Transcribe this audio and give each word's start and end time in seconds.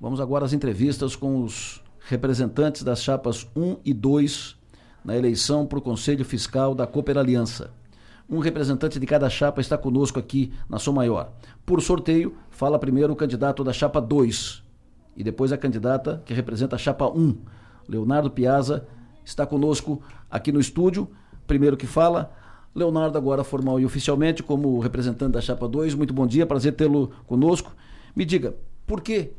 Vamos 0.00 0.18
agora 0.18 0.46
às 0.46 0.54
entrevistas 0.54 1.14
com 1.14 1.44
os 1.44 1.82
representantes 2.08 2.82
das 2.82 3.02
chapas 3.02 3.46
1 3.54 3.76
e 3.84 3.92
2 3.92 4.56
na 5.04 5.14
eleição 5.14 5.66
para 5.66 5.78
o 5.78 5.82
Conselho 5.82 6.24
Fiscal 6.24 6.74
da 6.74 6.86
Cooper 6.86 7.18
Aliança. 7.18 7.70
Um 8.26 8.38
representante 8.38 8.98
de 8.98 9.04
cada 9.04 9.28
chapa 9.28 9.60
está 9.60 9.76
conosco 9.76 10.18
aqui 10.18 10.54
na 10.70 10.78
Som 10.78 10.92
Maior. 10.92 11.30
Por 11.66 11.82
sorteio, 11.82 12.34
fala 12.48 12.78
primeiro 12.78 13.12
o 13.12 13.16
candidato 13.16 13.62
da 13.62 13.74
chapa 13.74 14.00
2 14.00 14.62
e 15.18 15.22
depois 15.22 15.52
a 15.52 15.58
candidata 15.58 16.22
que 16.24 16.32
representa 16.32 16.76
a 16.76 16.78
chapa 16.78 17.06
1. 17.06 17.36
Leonardo 17.86 18.30
Piazza 18.30 18.88
está 19.22 19.44
conosco 19.44 20.02
aqui 20.30 20.50
no 20.50 20.60
estúdio. 20.60 21.10
Primeiro 21.46 21.76
que 21.76 21.86
fala, 21.86 22.32
Leonardo, 22.74 23.18
agora 23.18 23.44
formal 23.44 23.78
e 23.78 23.84
oficialmente, 23.84 24.42
como 24.42 24.78
representante 24.78 25.32
da 25.32 25.42
Chapa 25.42 25.68
2. 25.68 25.94
Muito 25.94 26.14
bom 26.14 26.26
dia, 26.26 26.46
prazer 26.46 26.72
tê-lo 26.72 27.10
conosco. 27.26 27.72
Me 28.16 28.24
diga, 28.24 28.54
por 28.86 29.02
que 29.02 29.34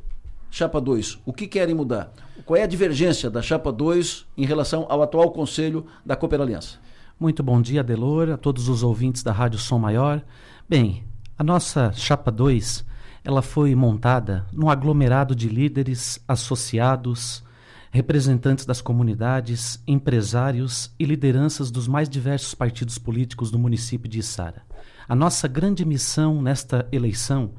Chapa 0.53 0.81
2? 0.81 1.19
O 1.25 1.31
que 1.31 1.47
querem 1.47 1.73
mudar? 1.73 2.11
Qual 2.45 2.57
é 2.57 2.63
a 2.63 2.67
divergência 2.67 3.29
da 3.29 3.41
Chapa 3.41 3.71
2 3.71 4.27
em 4.37 4.45
relação 4.45 4.85
ao 4.89 5.01
atual 5.01 5.31
Conselho 5.31 5.85
da 6.05 6.13
Cooper 6.13 6.41
Aliança? 6.41 6.77
Muito 7.17 7.41
bom 7.41 7.61
dia, 7.61 7.81
Delor, 7.81 8.29
a 8.29 8.35
todos 8.35 8.67
os 8.67 8.83
ouvintes 8.83 9.23
da 9.23 9.31
Rádio 9.31 9.57
Som 9.57 9.79
Maior. 9.79 10.21
Bem, 10.67 11.05
a 11.39 11.43
nossa 11.43 11.93
Chapa 11.93 12.29
2 12.29 12.85
ela 13.23 13.41
foi 13.41 13.73
montada 13.75 14.45
num 14.51 14.69
aglomerado 14.69 15.33
de 15.33 15.47
líderes, 15.47 16.19
associados, 16.27 17.41
representantes 17.89 18.65
das 18.65 18.81
comunidades, 18.81 19.81
empresários 19.87 20.93
e 20.99 21.05
lideranças 21.05 21.71
dos 21.71 21.87
mais 21.87 22.09
diversos 22.09 22.53
partidos 22.53 22.97
políticos 22.97 23.51
do 23.51 23.59
município 23.59 24.09
de 24.09 24.19
Içara. 24.19 24.63
A 25.07 25.15
nossa 25.15 25.47
grande 25.47 25.85
missão 25.85 26.41
nesta 26.41 26.85
eleição 26.91 27.51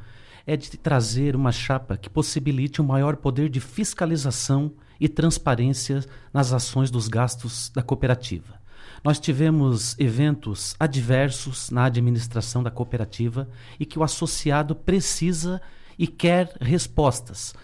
é 0.46 0.56
de 0.56 0.70
trazer 0.76 1.36
uma 1.36 1.52
chapa 1.52 1.96
que 1.96 2.10
possibilite 2.10 2.80
um 2.80 2.86
maior 2.86 3.16
poder 3.16 3.48
de 3.48 3.60
fiscalização 3.60 4.72
e 5.00 5.08
transparência 5.08 6.04
nas 6.32 6.52
ações 6.52 6.90
dos 6.90 7.08
gastos 7.08 7.70
da 7.74 7.82
cooperativa. 7.82 8.60
Nós 9.04 9.18
tivemos 9.18 9.98
eventos 9.98 10.76
adversos 10.78 11.70
na 11.70 11.84
administração 11.84 12.62
da 12.62 12.70
cooperativa 12.70 13.48
e 13.78 13.84
que 13.84 13.98
o 13.98 14.02
associado 14.02 14.74
precisa 14.74 15.60
e 15.98 16.06
quer 16.06 16.56
respostas 16.60 17.54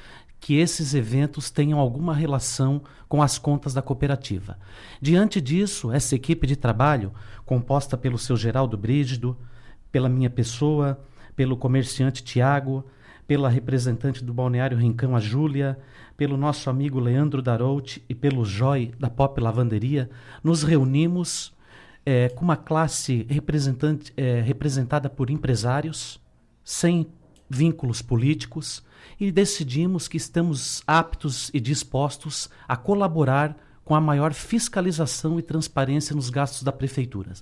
que 0.41 0.57
esses 0.57 0.95
eventos 0.95 1.51
tenham 1.51 1.79
alguma 1.79 2.15
relação 2.15 2.83
com 3.09 3.23
as 3.23 3.39
contas 3.39 3.75
da 3.75 3.83
cooperativa. 3.83 4.59
Diante 5.01 5.41
disso, 5.41 5.91
essa 5.91 6.15
equipe 6.15 6.47
de 6.47 6.57
trabalho, 6.57 7.13
composta 7.45 7.97
pelo 7.97 8.19
seu 8.19 8.37
Geraldo 8.37 8.77
Brígido, 8.77 9.37
pela 9.91 10.09
minha 10.09 10.31
pessoa, 10.31 11.01
pelo 11.39 11.57
comerciante 11.57 12.25
Tiago, 12.25 12.85
pela 13.25 13.49
representante 13.49 14.25
do 14.25 14.35
Balneário 14.35 14.77
Rincão, 14.77 15.15
a 15.15 15.21
Júlia, 15.21 15.79
pelo 16.17 16.37
nosso 16.37 16.69
amigo 16.69 16.99
Leandro 16.99 17.41
Darout 17.41 18.05
e 18.09 18.13
pelo 18.13 18.45
Joy 18.45 18.91
da 18.99 19.09
Pop 19.09 19.41
Lavanderia, 19.41 20.11
nos 20.43 20.65
reunimos 20.65 21.57
é, 22.05 22.29
com 22.31 22.45
uma 22.45 22.57
classe 22.57 23.25
representante, 23.31 24.13
é, 24.17 24.41
representada 24.41 25.09
por 25.09 25.31
empresários, 25.31 26.21
sem 26.65 27.07
vínculos 27.49 28.03
políticos, 28.03 28.83
e 29.21 29.31
decidimos 29.31 30.09
que 30.09 30.17
estamos 30.17 30.83
aptos 30.89 31.53
e 31.55 31.61
dispostos 31.61 32.51
a 32.67 32.77
colaborar 32.77 33.57
com 33.89 33.95
a 33.95 34.01
maior 34.03 34.35
fiscalização 34.35 35.39
e 35.39 35.43
transparência 35.43 36.15
nos 36.15 36.29
gastos 36.29 36.63
da 36.63 36.71
prefeitura. 36.71 37.33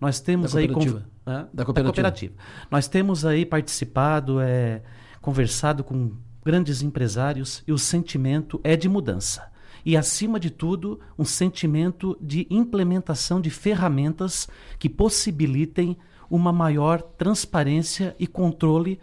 Nós 0.00 0.18
temos 0.18 0.54
da 0.54 0.60
aí 0.60 0.64
é, 0.64 0.68
da, 0.68 0.74
cooperativa. 0.74 1.52
da, 1.52 1.64
cooperativa. 1.66 2.34
Nós 2.70 2.88
temos 2.88 3.26
aí 3.26 3.44
participado, 3.44 4.40
é, 4.40 4.80
conversado 5.20 5.84
com 5.84 6.12
grandes 6.42 6.80
empresários 6.80 7.62
e 7.68 7.72
o 7.72 7.76
sentimento 7.76 8.58
é 8.64 8.76
de 8.76 8.88
mudança. 8.88 9.52
E, 9.84 9.94
acima 9.94 10.40
de 10.40 10.48
tudo, 10.48 10.98
um 11.18 11.24
sentimento 11.26 12.16
de 12.18 12.46
implementação 12.48 13.38
de 13.38 13.50
ferramentas 13.50 14.48
que 14.78 14.88
possibilitem 14.88 15.98
uma 16.30 16.50
maior 16.50 17.02
transparência 17.02 18.16
e 18.18 18.26
controle 18.26 18.98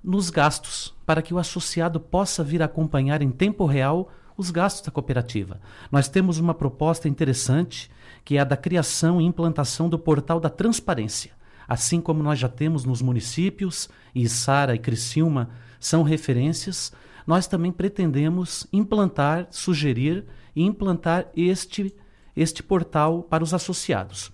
nos 0.00 0.30
gastos, 0.30 0.94
para 1.04 1.22
que 1.22 1.34
o 1.34 1.38
associado 1.38 1.98
possa 1.98 2.44
vir 2.44 2.62
acompanhar 2.62 3.20
em 3.20 3.32
tempo 3.32 3.66
real 3.66 4.12
os 4.36 4.50
gastos 4.50 4.82
da 4.82 4.90
cooperativa. 4.90 5.60
Nós 5.90 6.08
temos 6.08 6.38
uma 6.38 6.54
proposta 6.54 7.08
interessante, 7.08 7.90
que 8.24 8.36
é 8.36 8.40
a 8.40 8.44
da 8.44 8.56
criação 8.56 9.20
e 9.20 9.24
implantação 9.24 9.88
do 9.88 9.98
portal 9.98 10.38
da 10.38 10.50
transparência. 10.50 11.32
Assim 11.68 12.00
como 12.00 12.22
nós 12.22 12.38
já 12.38 12.48
temos 12.48 12.84
nos 12.84 13.02
municípios, 13.02 13.88
e 14.14 14.28
Sara 14.28 14.74
e 14.74 14.78
Criciúma 14.78 15.50
são 15.80 16.02
referências, 16.02 16.92
nós 17.26 17.46
também 17.46 17.72
pretendemos 17.72 18.66
implantar, 18.72 19.48
sugerir 19.50 20.24
e 20.54 20.62
implantar 20.62 21.26
este, 21.36 21.94
este 22.36 22.62
portal 22.62 23.22
para 23.22 23.42
os 23.42 23.52
associados, 23.52 24.30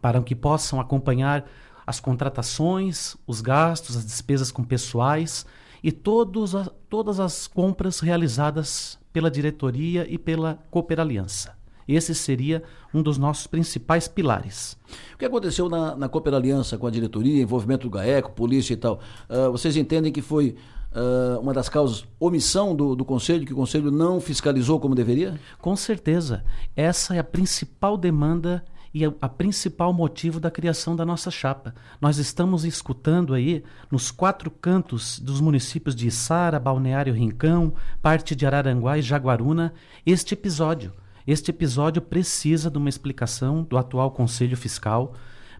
para 0.00 0.20
que 0.22 0.34
possam 0.34 0.80
acompanhar 0.80 1.48
as 1.86 2.00
contratações, 2.00 3.16
os 3.26 3.40
gastos, 3.40 3.96
as 3.96 4.04
despesas 4.04 4.50
com 4.50 4.64
pessoais 4.64 5.46
e 5.84 5.92
todos 5.92 6.56
a, 6.56 6.64
todas 6.88 7.20
as 7.20 7.46
compras 7.46 8.00
realizadas 8.00 8.98
pela 9.12 9.30
diretoria 9.30 10.06
e 10.10 10.16
pela 10.16 10.58
Cooper 10.70 10.98
Aliança. 10.98 11.52
Esse 11.86 12.14
seria 12.14 12.62
um 12.94 13.02
dos 13.02 13.18
nossos 13.18 13.46
principais 13.46 14.08
pilares. 14.08 14.78
O 15.14 15.18
que 15.18 15.26
aconteceu 15.26 15.68
na, 15.68 15.94
na 15.94 16.08
Cooper 16.08 16.32
Aliança 16.32 16.78
com 16.78 16.86
a 16.86 16.90
diretoria, 16.90 17.42
envolvimento 17.42 17.86
do 17.86 17.90
GAECO, 17.90 18.32
polícia 18.32 18.72
e 18.72 18.78
tal? 18.78 18.98
Uh, 19.28 19.52
vocês 19.52 19.76
entendem 19.76 20.10
que 20.10 20.22
foi 20.22 20.56
uh, 20.94 21.38
uma 21.38 21.52
das 21.52 21.68
causas 21.68 22.06
omissão 22.18 22.74
do, 22.74 22.96
do 22.96 23.04
Conselho, 23.04 23.44
que 23.44 23.52
o 23.52 23.56
Conselho 23.56 23.90
não 23.90 24.22
fiscalizou 24.22 24.80
como 24.80 24.94
deveria? 24.94 25.38
Com 25.60 25.76
certeza. 25.76 26.42
Essa 26.74 27.14
é 27.14 27.18
a 27.18 27.24
principal 27.24 27.98
demanda 27.98 28.64
e 28.94 29.04
a, 29.04 29.28
principal 29.28 29.92
motivo 29.92 30.38
da 30.38 30.52
criação 30.52 30.94
da 30.94 31.04
nossa 31.04 31.28
chapa. 31.28 31.74
Nós 32.00 32.16
estamos 32.18 32.64
escutando 32.64 33.34
aí 33.34 33.64
nos 33.90 34.12
quatro 34.12 34.48
cantos 34.48 35.18
dos 35.18 35.40
municípios 35.40 35.96
de 35.96 36.06
Içara, 36.06 36.60
Balneário 36.60 37.12
Rincão, 37.12 37.74
parte 38.00 38.36
de 38.36 38.46
Araranguá 38.46 38.96
e 38.96 39.02
Jaguaruna 39.02 39.74
este 40.06 40.34
episódio. 40.34 40.92
Este 41.26 41.50
episódio 41.50 42.00
precisa 42.00 42.70
de 42.70 42.78
uma 42.78 42.88
explicação 42.88 43.64
do 43.64 43.76
atual 43.76 44.12
Conselho 44.12 44.56
Fiscal 44.56 45.14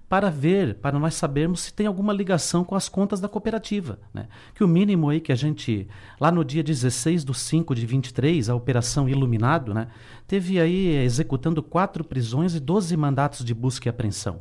para 0.09 0.31
ver, 0.31 0.75
para 0.77 0.99
nós 0.99 1.15
sabermos 1.15 1.61
se 1.61 1.73
tem 1.73 1.87
alguma 1.87 2.13
ligação 2.13 2.63
com 2.63 2.75
as 2.75 2.89
contas 2.89 3.21
da 3.21 3.29
cooperativa. 3.29 3.99
Né? 4.13 4.29
Que 4.55 4.63
o 4.63 4.69
mínimo 4.69 5.09
aí 5.09 5.21
que 5.21 5.33
a 5.33 5.35
gente, 5.35 5.89
lá 6.21 6.31
no 6.31 6.45
dia 6.45 6.63
16 6.63 7.25
de 7.25 7.35
5 7.35 7.75
de 7.75 7.87
23, 7.87 8.49
a 8.49 8.55
Operação 8.55 9.09
Iluminado, 9.09 9.73
né, 9.73 9.89
teve 10.27 10.61
aí 10.61 10.97
executando 11.05 11.63
quatro 11.63 12.05
prisões 12.05 12.55
e 12.55 12.61
12 12.61 12.97
mandatos 12.97 13.45
de 13.45 13.55
busca 13.55 13.89
e 13.89 13.91
apreensão. 13.91 14.41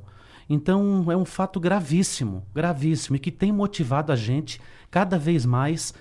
Então 0.49 1.05
é 1.09 1.15
um 1.15 1.25
fato 1.25 1.59
gravíssimo, 1.59 2.45
gravíssimo, 2.53 3.15
e 3.15 3.19
que 3.19 3.31
tem 3.31 3.51
motivado 3.51 4.11
a 4.11 4.15
gente 4.15 4.59
cada 4.91 5.17
vez 5.17 5.45
mais 5.45 5.93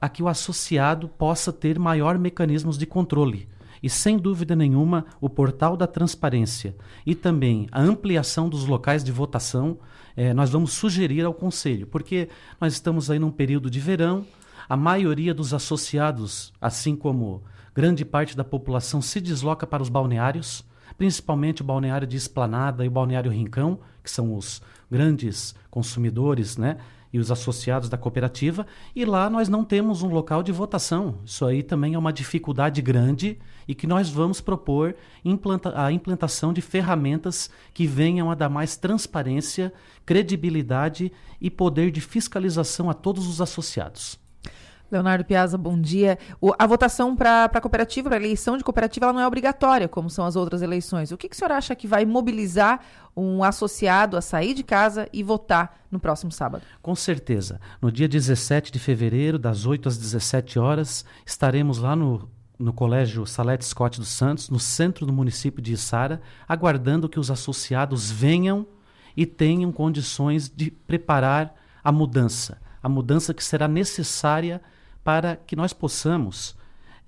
a 0.00 0.08
que 0.08 0.22
o 0.22 0.28
associado 0.28 1.06
possa 1.06 1.52
ter 1.52 1.78
maior 1.78 2.18
mecanismos 2.18 2.78
de 2.78 2.86
controle 2.86 3.46
e, 3.82 3.88
sem 3.88 4.18
dúvida 4.18 4.54
nenhuma, 4.54 5.06
o 5.20 5.28
portal 5.28 5.76
da 5.76 5.86
transparência 5.86 6.76
e 7.06 7.14
também 7.14 7.66
a 7.72 7.80
ampliação 7.80 8.48
dos 8.48 8.66
locais 8.66 9.02
de 9.02 9.12
votação, 9.12 9.78
eh, 10.16 10.34
nós 10.34 10.50
vamos 10.50 10.72
sugerir 10.72 11.24
ao 11.24 11.34
Conselho, 11.34 11.86
porque 11.86 12.28
nós 12.60 12.72
estamos 12.72 13.10
aí 13.10 13.18
num 13.18 13.30
período 13.30 13.70
de 13.70 13.80
verão, 13.80 14.26
a 14.68 14.76
maioria 14.76 15.34
dos 15.34 15.52
associados, 15.52 16.52
assim 16.60 16.94
como 16.94 17.42
grande 17.74 18.04
parte 18.04 18.36
da 18.36 18.44
população, 18.44 19.02
se 19.02 19.20
desloca 19.20 19.66
para 19.66 19.82
os 19.82 19.88
balneários, 19.88 20.64
principalmente 20.96 21.62
o 21.62 21.64
balneário 21.64 22.06
de 22.06 22.16
Esplanada 22.16 22.84
e 22.84 22.88
o 22.88 22.90
balneário 22.90 23.30
Rincão, 23.32 23.80
que 24.02 24.10
são 24.10 24.36
os 24.36 24.62
grandes 24.90 25.54
consumidores, 25.70 26.56
né? 26.56 26.76
E 27.12 27.18
os 27.18 27.30
associados 27.30 27.88
da 27.88 27.96
cooperativa, 27.96 28.66
e 28.94 29.04
lá 29.04 29.28
nós 29.28 29.48
não 29.48 29.64
temos 29.64 30.02
um 30.02 30.08
local 30.08 30.42
de 30.42 30.52
votação. 30.52 31.18
Isso 31.24 31.44
aí 31.44 31.62
também 31.62 31.94
é 31.94 31.98
uma 31.98 32.12
dificuldade 32.12 32.80
grande 32.80 33.38
e 33.66 33.74
que 33.74 33.86
nós 33.86 34.10
vamos 34.10 34.40
propor 34.40 34.94
implanta 35.24 35.72
a 35.74 35.90
implantação 35.90 36.52
de 36.52 36.60
ferramentas 36.60 37.50
que 37.72 37.86
venham 37.86 38.30
a 38.30 38.34
dar 38.34 38.48
mais 38.48 38.76
transparência, 38.76 39.72
credibilidade 40.04 41.10
e 41.40 41.50
poder 41.50 41.90
de 41.90 42.00
fiscalização 42.00 42.90
a 42.90 42.94
todos 42.94 43.26
os 43.26 43.40
associados. 43.40 44.19
Leonardo 44.90 45.24
Piazza, 45.24 45.56
bom 45.56 45.80
dia. 45.80 46.18
O, 46.40 46.52
a 46.58 46.66
votação 46.66 47.14
para 47.14 47.44
a 47.44 47.60
cooperativa, 47.60 48.08
para 48.08 48.18
a 48.18 48.20
eleição 48.20 48.56
de 48.56 48.64
cooperativa, 48.64 49.06
ela 49.06 49.12
não 49.12 49.20
é 49.20 49.26
obrigatória, 49.26 49.88
como 49.88 50.10
são 50.10 50.24
as 50.24 50.36
outras 50.36 50.62
eleições. 50.62 51.12
O 51.12 51.16
que, 51.16 51.28
que 51.28 51.34
o 51.34 51.38
senhor 51.38 51.52
acha 51.52 51.74
que 51.74 51.86
vai 51.86 52.04
mobilizar 52.04 52.80
um 53.16 53.44
associado 53.44 54.16
a 54.16 54.20
sair 54.20 54.54
de 54.54 54.62
casa 54.62 55.08
e 55.12 55.22
votar 55.22 55.80
no 55.90 56.00
próximo 56.00 56.32
sábado? 56.32 56.64
Com 56.82 56.94
certeza. 56.94 57.60
No 57.80 57.90
dia 57.92 58.08
17 58.08 58.72
de 58.72 58.78
fevereiro, 58.78 59.38
das 59.38 59.66
8 59.66 59.88
às 59.88 59.96
17 59.96 60.58
horas, 60.58 61.04
estaremos 61.24 61.78
lá 61.78 61.94
no, 61.94 62.28
no 62.58 62.72
Colégio 62.72 63.26
Salete 63.26 63.64
Scott 63.64 63.98
dos 63.98 64.08
Santos, 64.08 64.50
no 64.50 64.58
centro 64.58 65.06
do 65.06 65.12
município 65.12 65.62
de 65.62 65.72
Içara, 65.72 66.20
aguardando 66.48 67.08
que 67.08 67.20
os 67.20 67.30
associados 67.30 68.10
venham 68.10 68.66
e 69.16 69.26
tenham 69.26 69.72
condições 69.72 70.48
de 70.48 70.70
preparar 70.70 71.54
a 71.82 71.90
mudança. 71.90 72.60
A 72.82 72.88
mudança 72.88 73.34
que 73.34 73.42
será 73.42 73.68
necessária 73.68 74.60
para 75.02 75.36
que 75.36 75.56
nós 75.56 75.72
possamos 75.72 76.56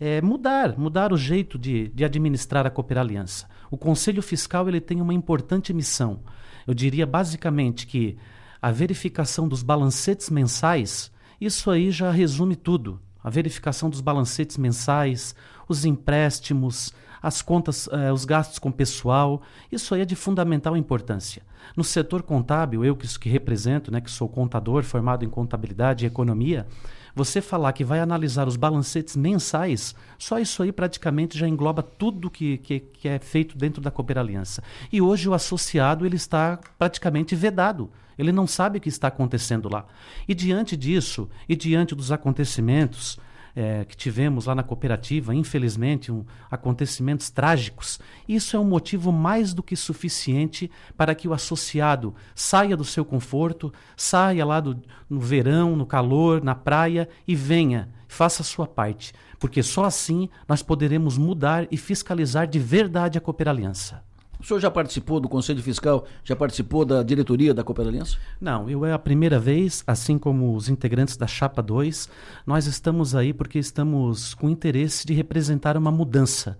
é, 0.00 0.20
mudar, 0.20 0.76
mudar 0.78 1.12
o 1.12 1.16
jeito 1.16 1.58
de, 1.58 1.88
de 1.88 2.04
administrar 2.04 2.66
a 2.66 2.70
Cooper 2.70 2.98
Aliança. 2.98 3.48
O 3.70 3.76
Conselho 3.76 4.22
Fiscal 4.22 4.68
ele 4.68 4.80
tem 4.80 5.00
uma 5.00 5.14
importante 5.14 5.72
missão. 5.72 6.20
Eu 6.66 6.74
diria 6.74 7.06
basicamente 7.06 7.86
que 7.86 8.16
a 8.60 8.70
verificação 8.70 9.48
dos 9.48 9.62
balancetes 9.62 10.30
mensais, 10.30 11.10
isso 11.40 11.70
aí 11.70 11.90
já 11.90 12.10
resume 12.10 12.56
tudo. 12.56 13.00
A 13.22 13.30
verificação 13.30 13.88
dos 13.88 14.00
balancetes 14.00 14.56
mensais, 14.56 15.34
os 15.72 15.84
empréstimos, 15.84 16.92
as 17.20 17.40
contas, 17.40 17.88
eh, 17.92 18.12
os 18.12 18.24
gastos 18.24 18.58
com 18.58 18.70
pessoal, 18.70 19.42
isso 19.70 19.94
aí 19.94 20.02
é 20.02 20.04
de 20.04 20.16
fundamental 20.16 20.76
importância. 20.76 21.42
No 21.76 21.84
setor 21.84 22.22
contábil, 22.22 22.84
eu 22.84 22.96
que, 22.96 23.06
que 23.18 23.28
represento, 23.28 23.90
né, 23.90 24.00
que 24.00 24.10
sou 24.10 24.28
contador 24.28 24.82
formado 24.82 25.24
em 25.24 25.28
contabilidade 25.28 26.04
e 26.04 26.08
economia, 26.08 26.66
você 27.14 27.40
falar 27.40 27.72
que 27.72 27.84
vai 27.84 28.00
analisar 28.00 28.48
os 28.48 28.56
balancetes 28.56 29.16
mensais, 29.16 29.94
só 30.18 30.38
isso 30.38 30.62
aí 30.62 30.72
praticamente 30.72 31.38
já 31.38 31.46
engloba 31.46 31.82
tudo 31.82 32.30
que, 32.30 32.58
que, 32.58 32.80
que 32.80 33.08
é 33.08 33.18
feito 33.18 33.56
dentro 33.56 33.82
da 33.82 33.90
Cooper 33.90 34.18
Aliança. 34.18 34.62
E 34.90 35.00
hoje 35.00 35.28
o 35.28 35.34
associado 35.34 36.06
ele 36.06 36.16
está 36.16 36.58
praticamente 36.78 37.36
vedado. 37.36 37.90
Ele 38.18 38.32
não 38.32 38.46
sabe 38.46 38.78
o 38.78 38.80
que 38.80 38.88
está 38.88 39.08
acontecendo 39.08 39.68
lá. 39.70 39.86
E 40.26 40.34
diante 40.34 40.76
disso, 40.76 41.28
e 41.48 41.54
diante 41.54 41.94
dos 41.94 42.10
acontecimentos, 42.10 43.18
é, 43.54 43.84
que 43.84 43.96
tivemos 43.96 44.46
lá 44.46 44.54
na 44.54 44.62
cooperativa, 44.62 45.34
infelizmente, 45.34 46.10
um, 46.10 46.24
acontecimentos 46.50 47.30
trágicos, 47.30 48.00
isso 48.28 48.56
é 48.56 48.60
um 48.60 48.64
motivo 48.64 49.12
mais 49.12 49.52
do 49.52 49.62
que 49.62 49.76
suficiente 49.76 50.70
para 50.96 51.14
que 51.14 51.28
o 51.28 51.32
associado 51.32 52.14
saia 52.34 52.76
do 52.76 52.84
seu 52.84 53.04
conforto, 53.04 53.72
saia 53.96 54.44
lá 54.44 54.60
do, 54.60 54.80
no 55.08 55.20
verão, 55.20 55.76
no 55.76 55.86
calor, 55.86 56.42
na 56.42 56.54
praia 56.54 57.08
e 57.26 57.34
venha, 57.34 57.90
faça 58.08 58.42
a 58.42 58.44
sua 58.44 58.66
parte, 58.66 59.12
porque 59.38 59.62
só 59.62 59.84
assim 59.84 60.28
nós 60.48 60.62
poderemos 60.62 61.18
mudar 61.18 61.66
e 61.70 61.76
fiscalizar 61.76 62.46
de 62.46 62.58
verdade 62.58 63.18
a 63.18 63.20
Cooper 63.20 63.48
Aliança. 63.48 64.02
O 64.42 64.44
senhor 64.44 64.58
já 64.58 64.72
participou 64.72 65.20
do 65.20 65.28
Conselho 65.28 65.62
Fiscal? 65.62 66.04
Já 66.24 66.34
participou 66.34 66.84
da 66.84 67.04
diretoria 67.04 67.54
da 67.54 67.62
Cooper 67.62 67.86
Aliança? 67.86 68.18
Não, 68.40 68.68
eu 68.68 68.84
é 68.84 68.92
a 68.92 68.98
primeira 68.98 69.38
vez, 69.38 69.84
assim 69.86 70.18
como 70.18 70.56
os 70.56 70.68
integrantes 70.68 71.16
da 71.16 71.28
Chapa 71.28 71.62
2, 71.62 72.08
nós 72.44 72.66
estamos 72.66 73.14
aí 73.14 73.32
porque 73.32 73.60
estamos 73.60 74.34
com 74.34 74.50
interesse 74.50 75.06
de 75.06 75.14
representar 75.14 75.76
uma 75.76 75.92
mudança. 75.92 76.58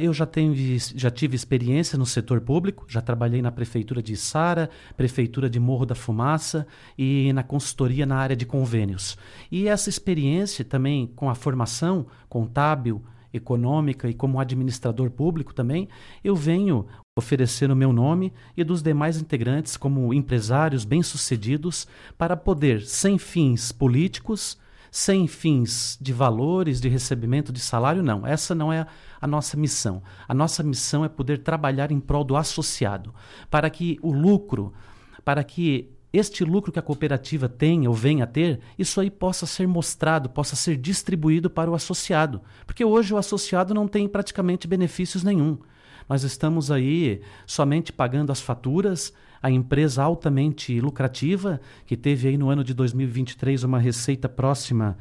Eu 0.00 0.12
já, 0.12 0.24
tenho, 0.24 0.54
já 0.78 1.10
tive 1.10 1.34
experiência 1.34 1.98
no 1.98 2.06
setor 2.06 2.40
público, 2.40 2.84
já 2.86 3.00
trabalhei 3.00 3.42
na 3.42 3.50
Prefeitura 3.50 4.00
de 4.00 4.16
Sara, 4.16 4.70
Prefeitura 4.96 5.50
de 5.50 5.58
Morro 5.58 5.86
da 5.86 5.96
Fumaça 5.96 6.64
e 6.96 7.32
na 7.32 7.42
consultoria 7.42 8.06
na 8.06 8.18
área 8.18 8.36
de 8.36 8.46
convênios. 8.46 9.18
E 9.50 9.66
essa 9.66 9.88
experiência 9.88 10.64
também 10.64 11.08
com 11.16 11.28
a 11.28 11.34
formação 11.34 12.06
contábil, 12.28 13.02
econômica 13.32 14.08
e 14.08 14.14
como 14.14 14.40
administrador 14.40 15.10
público 15.10 15.54
também, 15.54 15.88
eu 16.22 16.34
venho 16.34 16.86
oferecer 17.16 17.70
o 17.70 17.76
meu 17.76 17.92
nome 17.92 18.32
e 18.56 18.64
dos 18.64 18.82
demais 18.82 19.20
integrantes 19.20 19.76
como 19.76 20.12
empresários 20.14 20.84
bem-sucedidos 20.84 21.86
para 22.16 22.36
poder, 22.36 22.82
sem 22.82 23.18
fins 23.18 23.72
políticos, 23.72 24.58
sem 24.90 25.26
fins 25.26 25.96
de 26.00 26.12
valores, 26.12 26.80
de 26.80 26.88
recebimento 26.88 27.52
de 27.52 27.60
salário, 27.60 28.02
não. 28.02 28.26
Essa 28.26 28.54
não 28.54 28.72
é 28.72 28.86
a 29.20 29.26
nossa 29.26 29.56
missão. 29.56 30.02
A 30.26 30.34
nossa 30.34 30.62
missão 30.62 31.04
é 31.04 31.08
poder 31.08 31.38
trabalhar 31.38 31.92
em 31.92 32.00
prol 32.00 32.24
do 32.24 32.36
associado, 32.36 33.14
para 33.48 33.70
que 33.70 33.98
o 34.02 34.12
lucro, 34.12 34.72
para 35.24 35.44
que 35.44 35.90
este 36.12 36.44
lucro 36.44 36.72
que 36.72 36.78
a 36.78 36.82
cooperativa 36.82 37.48
tem 37.48 37.86
ou 37.86 37.94
venha 37.94 38.24
a 38.24 38.26
ter, 38.26 38.60
isso 38.78 39.00
aí 39.00 39.10
possa 39.10 39.46
ser 39.46 39.68
mostrado, 39.68 40.28
possa 40.28 40.56
ser 40.56 40.76
distribuído 40.76 41.48
para 41.48 41.70
o 41.70 41.74
associado. 41.74 42.40
Porque 42.66 42.84
hoje 42.84 43.14
o 43.14 43.16
associado 43.16 43.72
não 43.72 43.86
tem 43.86 44.08
praticamente 44.08 44.66
benefícios 44.66 45.22
nenhum. 45.22 45.58
Nós 46.08 46.24
estamos 46.24 46.70
aí 46.70 47.20
somente 47.46 47.92
pagando 47.92 48.32
as 48.32 48.40
faturas, 48.40 49.12
a 49.40 49.50
empresa 49.50 50.02
altamente 50.02 50.80
lucrativa, 50.80 51.60
que 51.86 51.96
teve 51.96 52.28
aí 52.28 52.36
no 52.36 52.50
ano 52.50 52.64
de 52.64 52.74
2023 52.74 53.62
uma 53.62 53.78
receita 53.78 54.28
próxima 54.28 54.98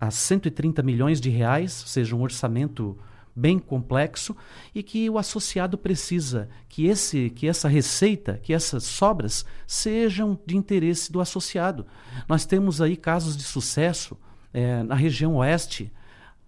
a 0.00 0.10
130 0.10 0.82
milhões 0.82 1.20
de 1.20 1.30
reais, 1.30 1.80
ou 1.82 1.88
seja, 1.88 2.14
um 2.14 2.22
orçamento 2.22 2.96
bem 3.34 3.58
complexo 3.58 4.36
e 4.74 4.82
que 4.82 5.08
o 5.08 5.18
associado 5.18 5.78
precisa 5.78 6.48
que 6.68 6.86
esse 6.86 7.30
que 7.30 7.48
essa 7.48 7.68
receita, 7.68 8.38
que 8.42 8.52
essas 8.52 8.84
sobras 8.84 9.44
sejam 9.66 10.38
de 10.46 10.56
interesse 10.56 11.10
do 11.10 11.20
associado. 11.20 11.86
Nós 12.28 12.44
temos 12.44 12.80
aí 12.80 12.96
casos 12.96 13.36
de 13.36 13.42
sucesso 13.42 14.16
é, 14.52 14.82
na 14.82 14.94
região 14.94 15.36
oeste, 15.36 15.90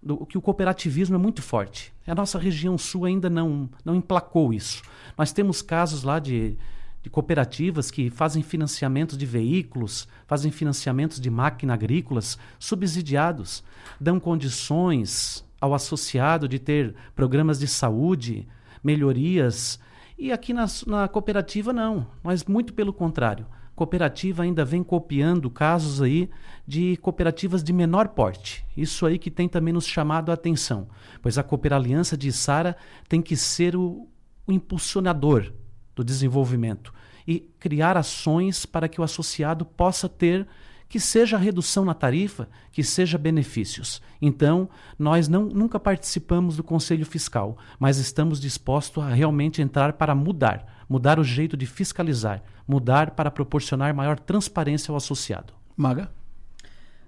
do, 0.01 0.25
que 0.25 0.37
o 0.37 0.41
cooperativismo 0.41 1.15
é 1.15 1.17
muito 1.17 1.41
forte. 1.41 1.91
A 2.05 2.13
nossa 2.13 2.37
região 2.37 2.77
sul 2.77 3.05
ainda 3.05 3.29
não, 3.29 3.67
não 3.83 3.95
emplacou 3.95 4.53
isso. 4.53 4.83
Nós 5.17 5.31
temos 5.31 5.61
casos 5.63 6.03
lá 6.03 6.19
de, 6.19 6.55
de 7.01 7.09
cooperativas 7.09 7.89
que 7.89 8.09
fazem 8.09 8.43
financiamentos 8.43 9.17
de 9.17 9.25
veículos, 9.25 10.07
fazem 10.27 10.51
financiamentos 10.51 11.19
de 11.19 11.29
máquinas 11.29 11.73
agrícolas 11.73 12.37
subsidiados, 12.59 13.63
dão 13.99 14.19
condições 14.19 15.44
ao 15.59 15.73
associado 15.73 16.47
de 16.47 16.59
ter 16.59 16.95
programas 17.15 17.59
de 17.59 17.67
saúde, 17.67 18.47
melhorias. 18.83 19.79
E 20.17 20.31
aqui 20.31 20.53
na, 20.53 20.65
na 20.85 21.07
cooperativa, 21.07 21.73
não. 21.73 22.07
Mas 22.23 22.43
muito 22.43 22.73
pelo 22.73 22.93
contrário. 22.93 23.45
Cooperativa 23.75 24.43
ainda 24.43 24.63
vem 24.63 24.81
copiando 24.81 25.49
casos 25.49 26.01
aí 26.01 26.29
de 26.65 26.95
cooperativas 26.97 27.61
de 27.63 27.73
menor 27.73 28.09
porte. 28.09 28.65
Isso 28.75 29.05
aí 29.05 29.19
que 29.19 29.29
tem 29.29 29.49
também 29.49 29.73
nos 29.73 29.85
chamado 29.85 30.31
a 30.31 30.33
atenção, 30.33 30.87
pois 31.21 31.37
a 31.37 31.43
Cooper 31.43 31.73
Aliança 31.73 32.15
de 32.15 32.31
Sara 32.31 32.77
tem 33.09 33.21
que 33.21 33.35
ser 33.35 33.75
o, 33.75 34.07
o 34.47 34.51
impulsionador 34.51 35.51
do 35.93 36.05
desenvolvimento 36.05 36.93
e 37.27 37.39
criar 37.59 37.97
ações 37.97 38.65
para 38.65 38.87
que 38.87 39.01
o 39.01 39.03
associado 39.03 39.65
possa 39.65 40.07
ter 40.07 40.47
que 40.95 40.99
seja 41.01 41.37
redução 41.37 41.83
na 41.83 41.93
tarifa, 41.93 42.47
que 42.71 42.81
seja 42.81 43.17
benefícios. 43.17 44.01
Então, 44.21 44.69
nós 44.97 45.27
não, 45.27 45.43
nunca 45.43 45.77
participamos 45.77 46.55
do 46.55 46.63
Conselho 46.63 47.05
Fiscal, 47.05 47.57
mas 47.77 47.97
estamos 47.97 48.39
dispostos 48.39 49.03
a 49.03 49.09
realmente 49.09 49.61
entrar 49.61 49.91
para 49.91 50.15
mudar, 50.15 50.85
mudar 50.87 51.19
o 51.19 51.23
jeito 51.25 51.57
de 51.57 51.65
fiscalizar, 51.65 52.41
mudar 52.65 53.11
para 53.11 53.29
proporcionar 53.29 53.93
maior 53.93 54.17
transparência 54.17 54.89
ao 54.89 54.95
associado. 54.95 55.53
Maga? 55.75 56.09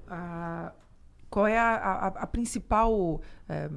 Ah, 0.06 0.74
qual 1.30 1.48
é 1.48 1.58
a, 1.58 1.76
a, 1.78 2.08
a 2.08 2.28
principal 2.28 3.22
eh, 3.48 3.70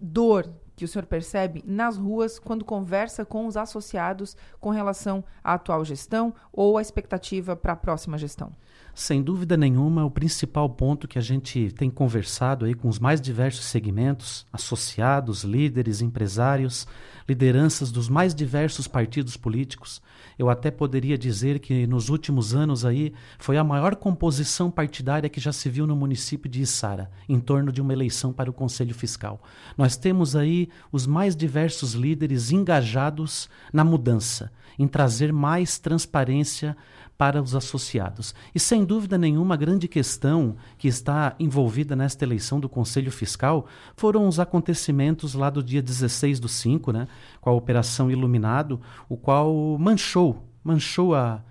dor 0.00 0.52
que 0.74 0.84
o 0.84 0.88
senhor 0.88 1.06
percebe 1.06 1.62
nas 1.64 1.96
ruas 1.96 2.38
quando 2.38 2.64
conversa 2.64 3.24
com 3.24 3.46
os 3.46 3.56
associados 3.56 4.36
com 4.58 4.70
relação 4.70 5.22
à 5.44 5.52
atual 5.52 5.84
gestão 5.84 6.34
ou 6.52 6.78
à 6.78 6.82
expectativa 6.82 7.54
para 7.54 7.74
a 7.74 7.76
próxima 7.76 8.18
gestão? 8.18 8.50
Sem 8.94 9.22
dúvida 9.22 9.56
nenhuma, 9.56 10.04
o 10.04 10.10
principal 10.10 10.68
ponto 10.68 11.08
que 11.08 11.18
a 11.18 11.22
gente 11.22 11.70
tem 11.72 11.88
conversado 11.88 12.64
aí 12.64 12.74
com 12.74 12.88
os 12.88 12.98
mais 12.98 13.20
diversos 13.20 13.64
segmentos, 13.64 14.46
associados, 14.52 15.44
líderes, 15.44 16.00
empresários, 16.00 16.86
lideranças 17.28 17.92
dos 17.92 18.08
mais 18.08 18.34
diversos 18.34 18.88
partidos 18.88 19.36
políticos, 19.36 20.02
eu 20.38 20.48
até 20.48 20.70
poderia 20.70 21.16
dizer 21.16 21.58
que 21.58 21.86
nos 21.86 22.08
últimos 22.08 22.54
anos 22.54 22.84
aí 22.84 23.12
foi 23.38 23.56
a 23.56 23.62
maior 23.62 23.94
composição 23.94 24.70
partidária 24.70 25.28
que 25.28 25.38
já 25.38 25.52
se 25.52 25.68
viu 25.68 25.86
no 25.86 25.94
município 25.94 26.50
de 26.50 26.62
Içara, 26.62 27.10
em 27.28 27.38
torno 27.38 27.70
de 27.70 27.80
uma 27.80 27.92
eleição 27.92 28.32
para 28.32 28.50
o 28.50 28.54
Conselho 28.54 28.94
Fiscal. 28.94 29.40
Nós 29.76 29.96
temos 29.96 30.34
aí 30.34 30.68
os 30.90 31.06
mais 31.06 31.36
diversos 31.36 31.92
líderes 31.92 32.50
engajados 32.50 33.48
na 33.72 33.84
mudança, 33.84 34.50
em 34.78 34.88
trazer 34.88 35.32
mais 35.32 35.78
transparência 35.78 36.76
para 37.20 37.42
os 37.42 37.54
associados. 37.54 38.34
E 38.54 38.58
sem 38.58 38.82
dúvida 38.82 39.18
nenhuma, 39.18 39.52
a 39.52 39.58
grande 39.58 39.86
questão 39.86 40.56
que 40.78 40.88
está 40.88 41.36
envolvida 41.38 41.94
nesta 41.94 42.24
eleição 42.24 42.58
do 42.58 42.66
Conselho 42.66 43.12
Fiscal 43.12 43.66
foram 43.94 44.26
os 44.26 44.40
acontecimentos 44.40 45.34
lá 45.34 45.50
do 45.50 45.62
dia 45.62 45.82
16 45.82 46.40
do 46.40 46.48
5, 46.48 46.90
né, 46.92 47.06
com 47.38 47.50
a 47.50 47.52
Operação 47.52 48.10
Iluminado, 48.10 48.80
o 49.06 49.18
qual 49.18 49.76
manchou, 49.78 50.48
manchou 50.64 51.14
a, 51.14 51.44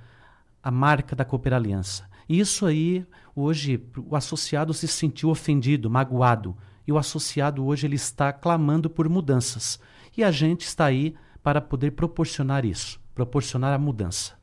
a 0.63 0.71
marca 0.71 1.15
da 1.15 1.23
Cooper 1.23 1.53
Aliança. 1.53 2.09
Isso 2.27 2.65
aí, 2.65 3.05
hoje, 3.35 3.79
o 3.95 4.15
associado 4.15 4.73
se 4.73 4.87
sentiu 4.87 5.29
ofendido, 5.29 5.87
magoado. 5.87 6.57
E 6.87 6.91
o 6.91 6.97
associado 6.97 7.63
hoje 7.63 7.85
ele 7.85 7.95
está 7.95 8.33
clamando 8.33 8.89
por 8.89 9.07
mudanças. 9.07 9.79
E 10.17 10.23
a 10.23 10.31
gente 10.31 10.61
está 10.61 10.85
aí 10.85 11.13
para 11.43 11.61
poder 11.61 11.91
proporcionar 11.91 12.65
isso, 12.65 12.99
proporcionar 13.13 13.71
a 13.71 13.77
mudança. 13.77 14.38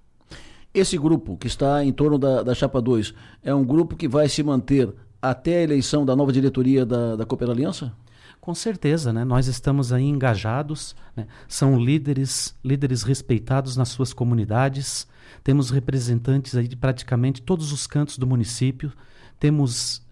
Esse 0.76 0.98
grupo 0.98 1.38
que 1.38 1.46
está 1.46 1.82
em 1.82 1.90
torno 1.90 2.18
da, 2.18 2.42
da 2.42 2.54
Chapa 2.54 2.82
2 2.82 3.14
é 3.42 3.54
um 3.54 3.64
grupo 3.64 3.96
que 3.96 4.06
vai 4.06 4.28
se 4.28 4.42
manter 4.42 4.92
até 5.22 5.56
a 5.56 5.62
eleição 5.62 6.04
da 6.04 6.14
nova 6.14 6.30
diretoria 6.30 6.84
da, 6.84 7.16
da 7.16 7.24
Cooper 7.24 7.48
Aliança? 7.48 7.94
Com 8.38 8.54
certeza, 8.54 9.10
né? 9.10 9.24
nós 9.24 9.46
estamos 9.46 9.90
aí 9.90 10.04
engajados, 10.04 10.94
né? 11.16 11.26
são 11.48 11.80
líderes, 11.80 12.54
líderes 12.62 13.04
respeitados 13.04 13.74
nas 13.74 13.88
suas 13.88 14.12
comunidades, 14.12 15.08
temos 15.42 15.70
representantes 15.70 16.54
aí 16.54 16.68
de 16.68 16.76
praticamente 16.76 17.40
todos 17.40 17.72
os 17.72 17.86
cantos 17.86 18.18
do 18.18 18.26
município, 18.26 18.92
temos 19.40 20.02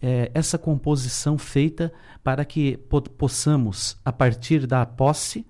é, 0.00 0.30
essa 0.32 0.56
composição 0.56 1.36
feita 1.36 1.92
para 2.22 2.46
que 2.46 2.78
po 2.78 3.02
possamos, 3.02 3.98
a 4.02 4.10
partir 4.10 4.66
da 4.66 4.86
posse, 4.86 5.46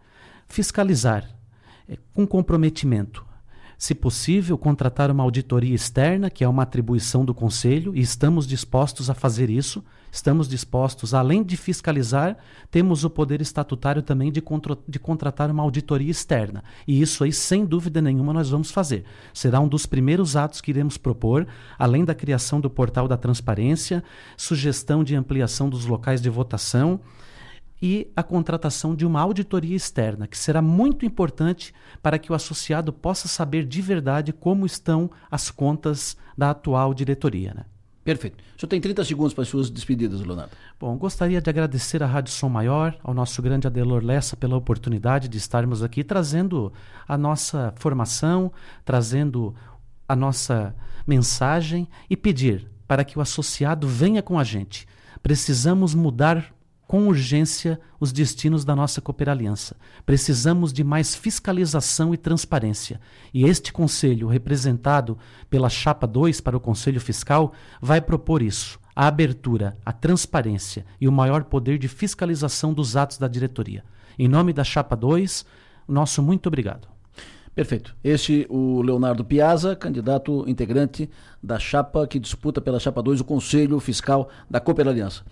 fiscalizar 0.49 1.31
é, 1.89 1.97
com 2.13 2.27
comprometimento. 2.27 3.24
Se 3.79 3.95
possível, 3.95 4.57
contratar 4.57 5.11
uma 5.11 5.23
auditoria 5.23 5.75
externa, 5.75 6.31
que 6.31 6.45
é 6.45 6.49
uma 6.49 6.63
atribuição 6.63 7.25
do 7.25 7.35
Conselho, 7.35 7.95
e 7.95 8.01
estamos 8.01 8.47
dispostos 8.47 9.11
a 9.11 9.15
fazer 9.15 9.51
isso. 9.51 9.85
Estamos 10.13 10.49
dispostos, 10.49 11.13
além 11.13 11.43
de 11.43 11.57
fiscalizar, 11.57 12.37
temos 12.71 13.03
o 13.03 13.11
poder 13.11 13.41
estatutário 13.41 14.01
também 14.01 14.31
de, 14.31 14.41
de 14.87 14.99
contratar 15.01 15.51
uma 15.51 15.63
auditoria 15.63 16.11
externa. 16.11 16.63
E 16.87 17.03
isso 17.03 17.25
aí, 17.25 17.33
sem 17.33 17.67
dúvida 17.67 18.01
nenhuma, 18.01 18.33
nós 18.33 18.49
vamos 18.49 18.71
fazer. 18.71 19.05
Será 19.33 19.59
um 19.59 19.67
dos 19.67 19.87
primeiros 19.87 20.37
atos 20.37 20.61
que 20.61 20.71
iremos 20.71 20.97
propor, 20.97 21.47
além 21.77 22.05
da 22.05 22.15
criação 22.15 22.61
do 22.61 22.71
portal 22.71 23.09
da 23.09 23.17
transparência, 23.17 24.05
sugestão 24.37 25.03
de 25.03 25.17
ampliação 25.17 25.69
dos 25.69 25.85
locais 25.85 26.21
de 26.21 26.31
votação 26.31 27.01
e 27.85 28.11
a 28.17 28.23
contratação 28.23 28.97
de 28.97 29.05
uma 29.05 29.21
auditoria 29.21 29.77
externa, 29.77 30.27
que 30.27 30.39
será 30.39 30.63
muito 30.63 31.05
importante 31.05 31.75
para 32.03 32.19
que 32.19 32.33
o 32.33 32.35
associado 32.35 32.95
possa 32.95 33.29
saber 33.29 33.67
de 33.67 33.83
verdade 33.83 34.33
como 34.33 34.65
estão 34.65 35.11
as 35.31 35.51
contas 35.51 36.17
da 36.35 36.49
atual 36.49 36.95
diretoria. 36.95 37.53
Né? 37.53 37.67
Perfeito. 38.03 38.43
O 38.57 38.59
senhor 38.59 38.71
tem 38.71 38.81
30 38.81 39.05
segundos 39.05 39.35
para 39.35 39.43
as 39.43 39.49
suas 39.49 39.69
despedidas, 39.69 40.23
Leonardo. 40.23 40.53
Bom, 40.81 40.97
gostaria 40.97 41.43
de 41.43 41.51
agradecer 41.51 42.03
à 42.03 42.07
Rádio 42.07 42.33
Som 42.33 42.49
Maior, 42.49 42.97
ao 43.05 43.13
nosso 43.13 43.43
grande 43.43 43.67
Adelor 43.67 44.03
Lessa, 44.03 44.35
pela 44.35 44.57
oportunidade 44.57 45.29
de 45.29 45.37
estarmos 45.37 45.83
aqui 45.83 46.03
trazendo 46.03 46.73
a 47.07 47.19
nossa 47.19 47.75
formação, 47.77 48.51
trazendo 48.83 49.55
a 50.09 50.17
nossa 50.17 50.75
mensagem 51.07 51.87
e 52.09 52.17
pedir 52.17 52.67
para 52.89 53.05
que 53.05 53.19
o 53.19 53.21
associado 53.21 53.87
venha 53.87 54.23
com 54.23 54.39
a 54.39 54.45
gente. 54.45 54.89
Precisamos 55.23 55.95
mudar 55.95 56.51
com 56.95 57.09
urgência 57.09 57.81
os 57.99 58.13
destinos 58.13 58.65
da 58.65 58.77
nossa 58.77 59.01
Cooperaliança. 59.01 59.75
Precisamos 60.07 60.73
de 60.73 60.85
mais 60.85 61.13
fiscalização 61.13 62.15
e 62.15 62.17
transparência. 62.17 63.01
E 63.35 63.45
este 63.45 63.73
conselho, 63.73 64.29
representado 64.29 65.19
pela 65.51 65.69
Chapa 65.69 66.07
2 66.07 66.41
para 66.41 66.57
o 66.57 66.61
Conselho 66.61 67.01
Fiscal, 67.01 67.53
vai 67.83 68.01
propor 68.01 68.43
isso: 68.43 68.79
a 68.95 69.09
abertura, 69.09 69.77
a 69.85 69.93
transparência 69.93 70.87
e 71.01 71.09
o 71.09 71.13
maior 71.13 71.43
poder 71.43 71.79
de 71.79 71.89
fiscalização 71.89 72.73
dos 72.73 72.97
atos 72.97 73.19
da 73.19 73.27
diretoria. 73.27 73.83
Em 74.17 74.29
nome 74.29 74.53
da 74.53 74.63
Chapa 74.63 74.95
2, 74.95 75.45
nosso 75.89 76.23
muito 76.23 76.47
obrigado. 76.47 76.87
Perfeito. 77.57 77.95
Este 78.05 78.47
o 78.49 78.83
Leonardo 78.83 79.25
Piazza, 79.25 79.75
candidato 79.75 80.45
integrante 80.49 81.11
da 81.43 81.59
chapa 81.59 82.07
que 82.07 82.21
disputa 82.21 82.61
pela 82.61 82.79
chapa 82.79 83.03
2 83.03 83.21
o 83.21 83.25
Conselho 83.25 83.81
Fiscal 83.81 84.29
da 84.49 84.61
Cooper 84.61 84.87
Aliança. 84.87 85.25